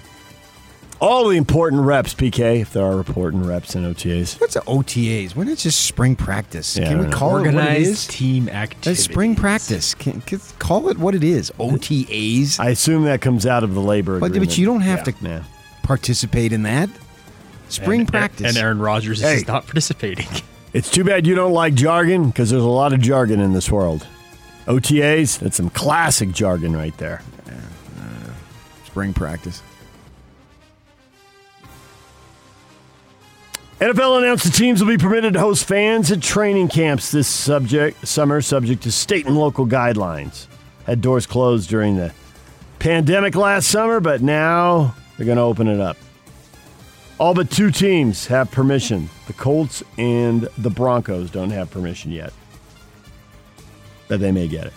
all 0.99 1.27
the 1.27 1.37
important 1.37 1.81
reps, 1.83 2.13
PK, 2.13 2.61
if 2.61 2.71
there 2.73 2.83
are 2.85 2.93
important 2.99 3.45
reps 3.45 3.75
in 3.75 3.83
OTAs. 3.83 4.39
What's 4.39 4.53
the 4.53 4.61
OTAs? 4.61 5.35
When 5.35 5.47
it's 5.47 5.63
just 5.63 5.85
spring 5.85 6.15
practice. 6.15 6.77
Yeah, 6.77 6.87
Can 6.89 6.97
we 6.97 7.03
don't 7.03 7.11
know. 7.11 7.17
call 7.17 7.29
it 7.29 7.39
what 7.39 7.45
it 7.45 7.55
Organized 7.55 7.89
is? 7.89 8.07
team 8.07 8.47
activity. 8.49 8.91
It's 8.91 9.03
spring 9.03 9.35
practice. 9.35 9.93
Can, 9.95 10.21
can- 10.21 10.39
call 10.59 10.89
it 10.89 10.97
what 10.99 11.15
it 11.15 11.23
is. 11.23 11.51
OTAs. 11.59 12.59
I 12.59 12.69
assume 12.69 13.05
that 13.05 13.21
comes 13.21 13.45
out 13.47 13.63
of 13.63 13.73
the 13.73 13.81
labor 13.81 14.19
But, 14.19 14.27
agreement. 14.27 14.51
but 14.51 14.57
you 14.59 14.65
don't 14.67 14.81
have 14.81 14.99
Yeah, 14.99 15.03
to 15.13 15.15
yeah. 15.23 15.43
participate 15.83 16.51
in 16.53 16.63
that. 16.63 16.89
Spring 17.69 18.01
and, 18.01 18.09
practice. 18.09 18.47
And 18.47 18.57
Aaron 18.57 18.79
Rodgers 18.79 19.21
Hey. 19.21 19.35
is 19.37 19.47
not 19.47 19.65
participating. 19.65 20.27
It's 20.73 20.91
too 20.91 21.03
bad 21.03 21.25
you 21.25 21.33
don't 21.33 21.53
like 21.53 21.73
jargon 21.73 22.27
because 22.27 22.49
there's 22.49 22.63
a 22.63 22.67
lot 22.67 22.93
of 22.93 22.99
jargon 22.99 23.39
in 23.39 23.53
this 23.53 23.71
world. 23.71 24.05
OTAs, 24.65 25.39
that's 25.39 25.55
some 25.57 25.69
classic 25.69 26.31
jargon 26.31 26.75
right 26.75 26.95
there. 26.97 27.21
spring 28.85 29.13
practice. 29.13 29.61
NFL 33.79 34.23
announced 34.23 34.43
the 34.43 34.49
teams 34.49 34.81
will 34.81 34.89
be 34.89 34.97
permitted 34.97 35.33
to 35.33 35.39
host 35.39 35.65
fans 35.65 36.11
at 36.11 36.21
training 36.21 36.67
camps 36.67 37.11
this 37.11 37.27
subject 37.27 38.07
summer, 38.07 38.41
subject 38.41 38.81
to 38.83 38.91
state 38.91 39.27
and 39.27 39.37
local 39.37 39.67
guidelines. 39.67 40.47
Had 40.85 40.99
doors 40.99 41.27
closed 41.27 41.69
during 41.69 41.95
the 41.95 42.11
pandemic 42.79 43.35
last 43.35 43.69
summer, 43.69 43.99
but 43.99 44.23
now 44.23 44.95
they're 45.15 45.27
going 45.27 45.37
to 45.37 45.43
open 45.43 45.67
it 45.67 45.79
up. 45.79 45.95
All 47.19 47.33
but 47.33 47.49
two 47.49 47.71
teams 47.71 48.27
have 48.27 48.51
permission. 48.51 49.09
The 49.25 49.33
Colts 49.33 49.83
and 49.97 50.43
the 50.57 50.69
Broncos 50.69 51.31
don't 51.31 51.49
have 51.49 51.71
permission 51.71 52.11
yet, 52.11 52.31
but 54.07 54.19
they 54.19 54.31
may 54.31 54.47
get 54.47 54.67
it. 54.67 54.73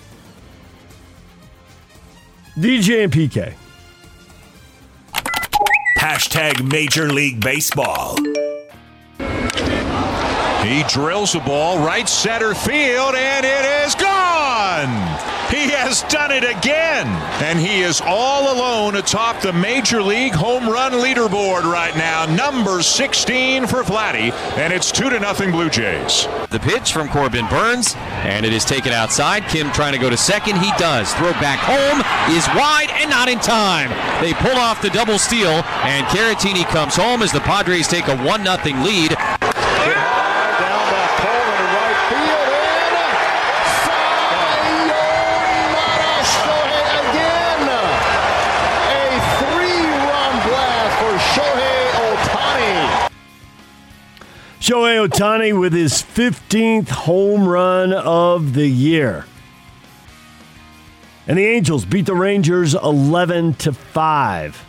DJ 2.56 3.04
and 3.04 3.12
PK. 3.12 3.54
Hashtag 5.98 6.70
Major 6.70 7.12
League 7.12 7.40
Baseball. 7.40 8.16
He 10.64 10.82
drills 10.84 11.32
the 11.32 11.42
ball 11.44 11.78
right 11.84 12.08
center 12.08 12.54
field, 12.54 13.14
and 13.14 13.44
it 13.44 13.86
is 13.86 13.94
gone. 14.70 15.50
He 15.50 15.70
has 15.70 16.02
done 16.04 16.30
it 16.30 16.44
again, 16.44 17.06
and 17.42 17.58
he 17.58 17.80
is 17.80 18.00
all 18.04 18.54
alone 18.54 18.94
atop 18.94 19.42
the 19.42 19.52
Major 19.52 20.00
League 20.00 20.32
home 20.32 20.68
run 20.68 20.92
leaderboard 20.92 21.64
right 21.64 21.94
now. 21.96 22.26
Number 22.26 22.82
16 22.82 23.66
for 23.66 23.82
Vladdy, 23.82 24.32
and 24.56 24.72
it's 24.72 24.92
two 24.92 25.10
to 25.10 25.18
nothing 25.18 25.50
Blue 25.50 25.68
Jays. 25.68 26.28
The 26.50 26.60
pitch 26.60 26.92
from 26.92 27.08
Corbin 27.08 27.46
Burnes, 27.48 27.94
and 28.22 28.46
it 28.46 28.52
is 28.52 28.64
taken 28.64 28.92
outside. 28.92 29.42
Kim 29.48 29.72
trying 29.72 29.92
to 29.92 29.98
go 29.98 30.08
to 30.08 30.16
second. 30.16 30.58
He 30.58 30.70
does. 30.78 31.12
Throw 31.14 31.32
back 31.32 31.58
home 31.58 32.00
is 32.36 32.46
wide 32.56 32.90
and 33.00 33.10
not 33.10 33.28
in 33.28 33.38
time. 33.40 33.90
They 34.22 34.34
pull 34.34 34.56
off 34.56 34.82
the 34.82 34.90
double 34.90 35.18
steal, 35.18 35.64
and 35.82 36.06
Caratini 36.06 36.64
comes 36.66 36.94
home 36.94 37.22
as 37.22 37.32
the 37.32 37.40
Padres 37.40 37.88
take 37.88 38.06
a 38.06 38.16
1 38.16 38.44
0 38.44 38.84
lead. 38.84 40.09
Shohei 54.70 55.04
Ohtani 55.04 55.58
with 55.58 55.72
his 55.72 55.94
15th 55.94 56.90
home 56.90 57.48
run 57.48 57.92
of 57.92 58.54
the 58.54 58.68
year. 58.68 59.26
And 61.26 61.36
the 61.36 61.44
Angels 61.44 61.84
beat 61.84 62.06
the 62.06 62.14
Rangers 62.14 62.76
11 62.76 63.54
to 63.54 63.72
5. 63.72 64.64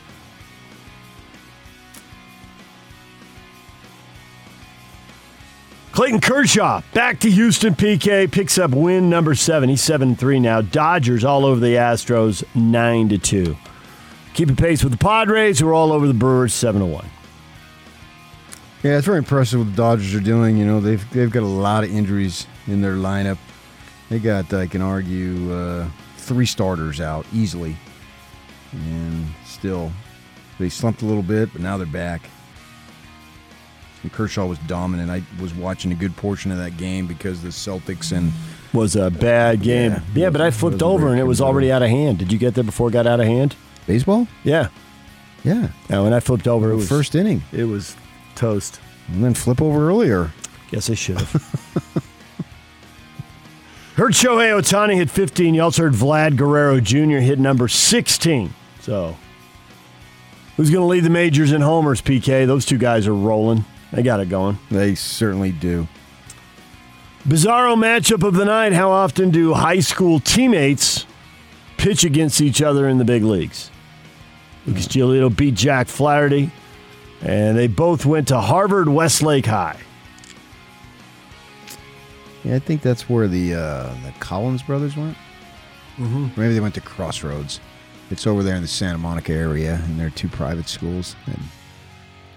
Clayton 5.91 6.19
Kershaw 6.19 6.81
back 6.95 7.19
to 7.19 7.29
Houston 7.29 7.75
PK 7.75 8.31
picks 8.31 8.57
up 8.57 8.71
win 8.71 9.07
number 9.07 9.35
7. 9.35 9.69
He's 9.69 9.83
7-3 9.83 10.41
now. 10.41 10.61
Dodgers 10.61 11.23
all 11.23 11.45
over 11.45 11.59
the 11.59 11.75
Astros 11.75 12.43
9 12.55 13.09
to 13.09 13.19
2. 13.19 13.55
Keeping 14.33 14.55
pace 14.55 14.83
with 14.83 14.93
the 14.93 14.97
Padres 14.97 15.59
who 15.59 15.67
are 15.67 15.75
all 15.75 15.91
over 15.91 16.07
the 16.07 16.15
Brewers 16.15 16.55
7 16.55 16.81
to 16.81 16.87
1. 16.87 17.05
Yeah, 18.83 18.97
it's 18.97 19.05
very 19.05 19.19
impressive 19.19 19.59
what 19.59 19.69
the 19.69 19.75
Dodgers 19.75 20.15
are 20.15 20.19
doing. 20.19 20.57
You 20.57 20.65
know, 20.65 20.79
they've 20.81 21.07
they've 21.11 21.29
got 21.31 21.43
a 21.43 21.45
lot 21.45 21.83
of 21.83 21.91
injuries 21.93 22.47
in 22.67 22.81
their 22.81 22.95
lineup. 22.95 23.37
They 24.09 24.19
got, 24.19 24.53
I 24.53 24.67
can 24.67 24.81
argue, 24.81 25.53
uh, 25.53 25.87
three 26.17 26.45
starters 26.45 26.99
out 26.99 27.25
easily, 27.33 27.77
and 28.73 29.25
still 29.45 29.91
they 30.59 30.67
slumped 30.69 31.01
a 31.01 31.05
little 31.05 31.23
bit, 31.23 31.51
but 31.53 31.61
now 31.61 31.77
they're 31.77 31.85
back. 31.85 32.29
And 34.03 34.11
Kershaw 34.11 34.47
was 34.47 34.57
dominant. 34.59 35.11
I 35.11 35.21
was 35.41 35.53
watching 35.53 35.91
a 35.91 35.95
good 35.95 36.15
portion 36.17 36.51
of 36.51 36.57
that 36.57 36.75
game 36.77 37.05
because 37.05 37.41
the 37.43 37.49
Celtics 37.49 38.11
and 38.11 38.31
was 38.73 38.95
a 38.95 39.11
bad 39.11 39.61
game. 39.61 39.91
Yeah, 39.91 40.01
Yeah. 40.23 40.29
but 40.31 40.41
I 40.41 40.49
flipped 40.49 40.81
over 40.81 41.09
and 41.09 41.19
it 41.19 41.23
was 41.23 41.39
already 41.39 41.71
out 41.71 41.83
of 41.83 41.89
hand. 41.89 42.17
Did 42.17 42.31
you 42.33 42.39
get 42.39 42.55
there 42.55 42.63
before 42.63 42.89
it 42.89 42.93
got 42.93 43.05
out 43.05 43.19
of 43.19 43.27
hand? 43.27 43.55
baseball. 43.87 44.27
Yeah. 44.43 44.69
Yeah, 45.43 45.69
Now 45.89 46.03
when 46.03 46.13
I 46.13 46.19
flipped 46.19 46.47
over, 46.47 46.71
it 46.71 46.75
was 46.75 46.87
first 46.89 47.13
inning, 47.15 47.41
It 47.51 47.63
was 47.65 47.95
toast. 48.41 48.79
and 49.07 49.23
then 49.23 49.35
flip 49.35 49.61
over 49.61 49.87
earlier. 49.87 50.31
Guess 50.71 50.89
I 50.89 50.95
should 50.95 51.17
have. 51.17 51.31
heard 53.95 54.13
Shohei 54.13 54.51
Ohtani 54.59 54.95
hit 54.95 55.11
15. 55.11 55.53
You 55.53 55.61
also 55.61 55.83
heard 55.83 55.93
Vlad 55.93 56.37
Guerrero 56.37 56.79
Jr. 56.79 57.19
hit 57.19 57.37
number 57.37 57.67
16. 57.67 58.51
So, 58.79 59.15
who's 60.57 60.71
going 60.71 60.81
to 60.81 60.87
lead 60.87 61.03
the 61.03 61.11
majors 61.11 61.51
in 61.51 61.61
homers? 61.61 62.01
PK. 62.01 62.47
Those 62.47 62.65
two 62.65 62.79
guys 62.79 63.05
are 63.05 63.13
rolling. 63.13 63.63
They 63.91 64.01
got 64.01 64.19
it 64.19 64.29
going. 64.29 64.57
They 64.71 64.95
certainly 64.95 65.51
do. 65.51 65.87
Bizarro 67.27 67.75
matchup 67.75 68.27
of 68.27 68.33
the 68.33 68.45
night. 68.45 68.73
How 68.73 68.89
often 68.89 69.29
do 69.29 69.53
high 69.53 69.81
school 69.81 70.19
teammates 70.19 71.05
pitch 71.77 72.03
against 72.03 72.41
each 72.41 72.59
other 72.59 72.87
in 72.87 72.97
the 72.97 73.05
big 73.05 73.23
leagues? 73.23 73.69
Lucas 74.65 74.87
Giolito 74.87 75.35
beat 75.35 75.53
Jack 75.53 75.87
Flaherty, 75.87 76.49
and 77.21 77.57
they 77.57 77.67
both 77.67 78.05
went 78.05 78.27
to 78.29 78.39
Harvard 78.39 78.89
Westlake 78.89 79.45
High. 79.45 79.79
Yeah, 82.43 82.55
I 82.55 82.59
think 82.59 82.81
that's 82.81 83.07
where 83.07 83.27
the 83.27 83.53
uh, 83.53 83.93
the 84.03 84.13
Collins 84.19 84.63
brothers 84.63 84.97
went. 84.97 85.15
Mm-hmm. 85.97 86.39
Maybe 86.39 86.53
they 86.53 86.59
went 86.59 86.73
to 86.75 86.81
Crossroads. 86.81 87.59
It's 88.09 88.25
over 88.25 88.43
there 88.43 88.55
in 88.55 88.61
the 88.61 88.67
Santa 88.67 88.97
Monica 88.97 89.33
area, 89.33 89.79
and 89.83 89.99
they're 89.99 90.09
two 90.09 90.27
private 90.27 90.67
schools. 90.67 91.15
And 91.27 91.39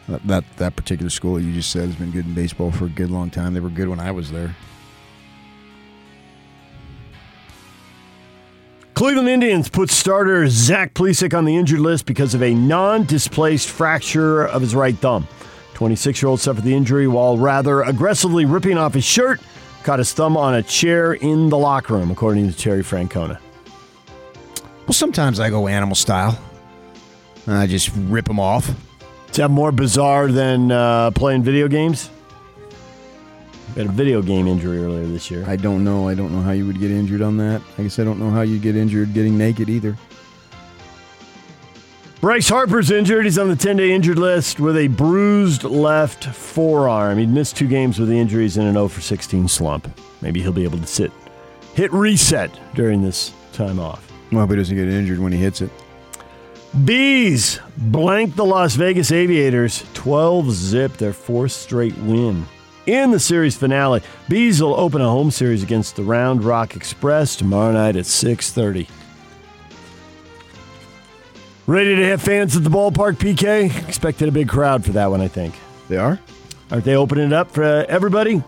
that, 0.08 0.26
that 0.26 0.56
that 0.58 0.76
particular 0.76 1.10
school 1.10 1.40
you 1.40 1.52
just 1.52 1.70
said 1.70 1.86
has 1.86 1.96
been 1.96 2.10
good 2.10 2.26
in 2.26 2.34
baseball 2.34 2.70
for 2.70 2.84
a 2.84 2.90
good 2.90 3.10
long 3.10 3.30
time. 3.30 3.54
They 3.54 3.60
were 3.60 3.70
good 3.70 3.88
when 3.88 4.00
I 4.00 4.10
was 4.10 4.30
there. 4.30 4.54
Cleveland 8.94 9.28
Indians 9.28 9.68
put 9.68 9.90
starter 9.90 10.48
Zach 10.48 10.94
Plesac 10.94 11.36
on 11.36 11.44
the 11.44 11.56
injured 11.56 11.80
list 11.80 12.06
because 12.06 12.32
of 12.32 12.44
a 12.44 12.54
non-displaced 12.54 13.68
fracture 13.68 14.44
of 14.46 14.62
his 14.62 14.72
right 14.72 14.96
thumb. 14.96 15.26
26-year-old 15.74 16.38
suffered 16.38 16.62
the 16.62 16.72
injury 16.72 17.08
while 17.08 17.36
rather 17.36 17.82
aggressively 17.82 18.44
ripping 18.44 18.78
off 18.78 18.94
his 18.94 19.02
shirt, 19.04 19.40
caught 19.82 19.98
his 19.98 20.12
thumb 20.12 20.36
on 20.36 20.54
a 20.54 20.62
chair 20.62 21.14
in 21.14 21.48
the 21.48 21.58
locker 21.58 21.94
room, 21.94 22.12
according 22.12 22.48
to 22.48 22.56
Terry 22.56 22.84
Francona. 22.84 23.40
Well, 24.86 24.92
sometimes 24.92 25.40
I 25.40 25.50
go 25.50 25.66
animal 25.66 25.96
style. 25.96 26.38
I 27.48 27.66
just 27.66 27.90
rip 27.96 28.26
them 28.26 28.38
off. 28.38 28.70
Is 29.28 29.36
that 29.38 29.50
more 29.50 29.72
bizarre 29.72 30.28
than 30.28 30.70
uh, 30.70 31.10
playing 31.10 31.42
video 31.42 31.66
games? 31.66 32.10
Had 33.76 33.86
a 33.86 33.92
video 33.92 34.22
game 34.22 34.46
injury 34.46 34.78
earlier 34.78 35.06
this 35.06 35.30
year. 35.30 35.44
I 35.46 35.56
don't 35.56 35.82
know. 35.82 36.08
I 36.08 36.14
don't 36.14 36.32
know 36.32 36.42
how 36.42 36.52
you 36.52 36.66
would 36.66 36.78
get 36.78 36.90
injured 36.90 37.22
on 37.22 37.36
that. 37.38 37.60
I 37.76 37.82
guess 37.82 37.98
I 37.98 38.04
don't 38.04 38.20
know 38.20 38.30
how 38.30 38.42
you 38.42 38.58
get 38.58 38.76
injured 38.76 39.12
getting 39.14 39.36
naked 39.36 39.68
either. 39.68 39.96
Bryce 42.20 42.48
Harper's 42.48 42.90
injured. 42.90 43.24
He's 43.24 43.36
on 43.36 43.48
the 43.48 43.56
10 43.56 43.76
day 43.76 43.92
injured 43.92 44.18
list 44.18 44.58
with 44.58 44.76
a 44.76 44.86
bruised 44.88 45.64
left 45.64 46.24
forearm. 46.24 47.18
He'd 47.18 47.28
missed 47.28 47.56
two 47.56 47.68
games 47.68 47.98
with 47.98 48.08
the 48.08 48.18
injuries 48.18 48.56
in 48.56 48.64
an 48.64 48.74
0 48.74 48.88
for 48.88 49.00
16 49.00 49.48
slump. 49.48 49.90
Maybe 50.22 50.40
he'll 50.40 50.52
be 50.52 50.64
able 50.64 50.78
to 50.78 50.86
sit, 50.86 51.12
hit 51.74 51.92
reset 51.92 52.58
during 52.74 53.02
this 53.02 53.32
time 53.52 53.78
off. 53.78 54.10
Well, 54.32 54.40
hope 54.40 54.50
he 54.50 54.56
doesn't 54.56 54.74
get 54.74 54.88
injured 54.88 55.18
when 55.18 55.32
he 55.32 55.38
hits 55.38 55.60
it. 55.60 55.70
Bees 56.84 57.60
blank 57.76 58.36
the 58.36 58.44
Las 58.44 58.74
Vegas 58.74 59.12
Aviators 59.12 59.84
12 59.92 60.50
zip, 60.50 60.96
their 60.96 61.12
fourth 61.12 61.52
straight 61.52 61.96
win. 61.98 62.46
In 62.86 63.12
the 63.12 63.20
series 63.20 63.56
finale, 63.56 64.02
Bees 64.28 64.62
will 64.62 64.78
open 64.78 65.00
a 65.00 65.08
home 65.08 65.30
series 65.30 65.62
against 65.62 65.96
the 65.96 66.02
Round 66.02 66.44
Rock 66.44 66.76
Express 66.76 67.34
tomorrow 67.34 67.72
night 67.72 67.96
at 67.96 68.04
6:30. 68.04 68.88
Ready 71.66 71.96
to 71.96 72.04
have 72.04 72.20
fans 72.20 72.54
at 72.56 72.62
the 72.62 72.68
ballpark, 72.68 73.16
PK? 73.16 73.88
Expected 73.88 74.28
a 74.28 74.32
big 74.32 74.50
crowd 74.50 74.84
for 74.84 74.92
that 74.92 75.10
one, 75.10 75.22
I 75.22 75.28
think. 75.28 75.54
They 75.88 75.96
are? 75.96 76.20
Aren't 76.70 76.84
they 76.84 76.94
opening 76.94 77.28
it 77.28 77.32
up 77.32 77.50
for 77.50 77.64
uh, 77.64 77.86
everybody? 77.88 78.42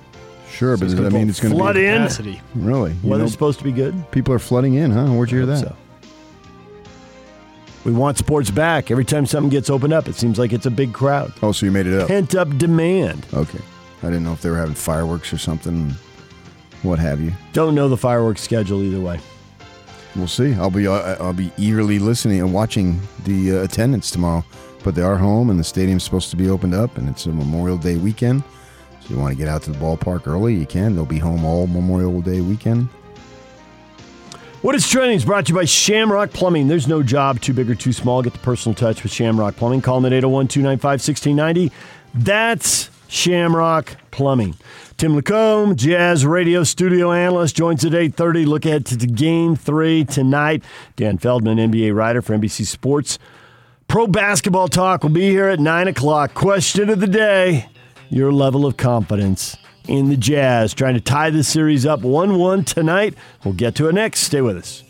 Sure, 0.50 0.76
but 0.76 0.90
I 0.90 1.08
mean 1.08 1.30
it's 1.30 1.40
going 1.40 1.52
to 1.54 1.58
flood 1.58 1.78
in? 1.78 2.02
Capacity. 2.02 2.40
Really? 2.54 2.92
You 2.92 3.08
Weather's 3.08 3.30
know, 3.30 3.32
supposed 3.32 3.58
to 3.58 3.64
be 3.64 3.72
good. 3.72 4.10
people 4.10 4.34
are 4.34 4.38
flooding 4.38 4.74
in, 4.74 4.90
huh? 4.90 5.06
Where'd 5.06 5.30
you 5.30 5.38
hear 5.38 5.46
that? 5.46 5.60
So. 5.60 5.76
We 7.86 7.92
want 7.92 8.18
sports 8.18 8.50
back. 8.50 8.90
Every 8.90 9.04
time 9.04 9.24
something 9.24 9.48
gets 9.48 9.70
opened 9.70 9.94
up, 9.94 10.08
it 10.08 10.14
seems 10.14 10.38
like 10.38 10.52
it's 10.52 10.66
a 10.66 10.70
big 10.70 10.92
crowd. 10.92 11.32
Oh, 11.42 11.52
so 11.52 11.64
you 11.64 11.72
made 11.72 11.86
it 11.86 11.98
up. 11.98 12.08
Pent 12.08 12.34
up 12.34 12.58
demand. 12.58 13.26
Okay. 13.32 13.60
I 14.02 14.06
didn't 14.06 14.24
know 14.24 14.32
if 14.32 14.42
they 14.42 14.50
were 14.50 14.58
having 14.58 14.74
fireworks 14.74 15.32
or 15.32 15.38
something, 15.38 15.94
what 16.82 16.98
have 16.98 17.20
you. 17.20 17.32
Don't 17.52 17.74
know 17.74 17.88
the 17.88 17.96
fireworks 17.96 18.42
schedule 18.42 18.82
either 18.82 19.00
way. 19.00 19.20
We'll 20.14 20.28
see. 20.28 20.54
I'll 20.54 20.70
be 20.70 20.86
uh, 20.86 21.16
I'll 21.22 21.32
be 21.32 21.52
eagerly 21.58 21.98
listening 21.98 22.40
and 22.40 22.52
watching 22.52 23.00
the 23.24 23.58
uh, 23.58 23.64
attendance 23.64 24.10
tomorrow. 24.10 24.44
But 24.82 24.94
they 24.94 25.02
are 25.02 25.16
home, 25.16 25.50
and 25.50 25.58
the 25.58 25.64
stadium's 25.64 26.04
supposed 26.04 26.30
to 26.30 26.36
be 26.36 26.48
opened 26.48 26.74
up, 26.74 26.96
and 26.96 27.08
it's 27.08 27.26
a 27.26 27.32
Memorial 27.32 27.76
Day 27.76 27.96
weekend. 27.96 28.44
So 29.00 29.14
you 29.14 29.20
want 29.20 29.32
to 29.32 29.36
get 29.36 29.48
out 29.48 29.62
to 29.62 29.72
the 29.72 29.78
ballpark 29.78 30.26
early, 30.26 30.54
you 30.54 30.66
can. 30.66 30.94
They'll 30.94 31.04
be 31.04 31.18
home 31.18 31.44
all 31.44 31.66
Memorial 31.66 32.20
Day 32.20 32.40
weekend. 32.40 32.88
What 34.62 34.74
is 34.74 34.88
trending 34.88 35.16
is 35.16 35.24
brought 35.24 35.46
to 35.46 35.50
you 35.50 35.58
by 35.58 35.64
Shamrock 35.64 36.30
Plumbing. 36.30 36.66
There's 36.66 36.88
no 36.88 37.02
job 37.02 37.40
too 37.40 37.52
big 37.52 37.68
or 37.70 37.74
too 37.74 37.92
small. 37.92 38.22
Get 38.22 38.32
the 38.32 38.38
personal 38.38 38.74
touch 38.74 39.02
with 39.02 39.12
Shamrock 39.12 39.56
Plumbing. 39.56 39.82
Call 39.82 40.00
them 40.00 40.06
at 40.06 40.16
801 40.16 40.48
295 40.48 40.90
1690. 40.90 41.72
That's 42.14 42.90
Shamrock 43.08 43.96
Plumbing. 44.10 44.56
Tim 44.96 45.14
Lacombe, 45.14 45.76
Jazz 45.76 46.24
Radio 46.24 46.64
studio 46.64 47.12
analyst, 47.12 47.54
joins 47.54 47.84
at 47.84 47.92
8.30. 47.92 48.46
Look 48.46 48.64
ahead 48.64 48.86
to 48.86 48.96
the 48.96 49.06
game 49.06 49.54
three 49.54 50.04
tonight. 50.04 50.64
Dan 50.96 51.18
Feldman, 51.18 51.58
NBA 51.58 51.94
writer 51.94 52.22
for 52.22 52.36
NBC 52.36 52.64
Sports. 52.66 53.18
Pro 53.88 54.06
basketball 54.06 54.68
talk 54.68 55.02
will 55.02 55.10
be 55.10 55.28
here 55.28 55.48
at 55.48 55.60
9 55.60 55.88
o'clock. 55.88 56.34
Question 56.34 56.88
of 56.88 57.00
the 57.00 57.06
day 57.06 57.68
your 58.08 58.32
level 58.32 58.64
of 58.64 58.76
confidence 58.76 59.56
in 59.86 60.08
the 60.08 60.16
Jazz. 60.16 60.74
Trying 60.74 60.94
to 60.94 61.00
tie 61.00 61.30
the 61.30 61.44
series 61.44 61.84
up 61.84 62.00
1 62.00 62.38
1 62.38 62.64
tonight. 62.64 63.14
We'll 63.44 63.54
get 63.54 63.74
to 63.76 63.88
it 63.88 63.94
next. 63.94 64.20
Stay 64.20 64.40
with 64.40 64.56
us. 64.56 64.85